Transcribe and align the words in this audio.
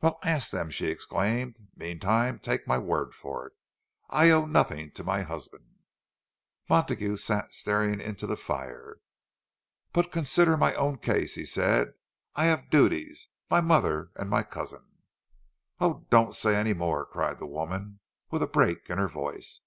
"Well, 0.00 0.18
ask 0.22 0.52
them!" 0.52 0.70
she 0.70 0.86
exclaimed. 0.86 1.68
"Meantime, 1.76 2.38
take 2.38 2.66
my 2.66 2.78
word 2.78 3.14
for 3.14 3.46
it—I 3.48 4.30
owe 4.30 4.46
nothing 4.46 4.90
to 4.92 5.04
my 5.04 5.20
husband." 5.20 5.80
Montague 6.66 7.18
sat 7.18 7.52
staring 7.52 8.00
into 8.00 8.26
the 8.26 8.38
fire. 8.38 9.02
"But 9.92 10.10
consider 10.10 10.56
my 10.56 10.72
own 10.76 10.96
case," 10.96 11.34
he 11.34 11.44
said. 11.44 11.92
"I 12.34 12.46
have 12.46 12.70
duties—my 12.70 13.60
mother 13.60 14.12
and 14.14 14.30
my 14.30 14.44
cousin—" 14.44 14.86
"Oh, 15.78 16.06
don't 16.08 16.34
say 16.34 16.54
any 16.56 16.72
more!" 16.72 17.04
cried 17.04 17.38
the 17.38 17.44
woman, 17.44 18.00
with 18.30 18.42
a 18.42 18.46
break 18.48 18.88
in 18.88 18.96
her 18.96 19.08
voice. 19.08 19.60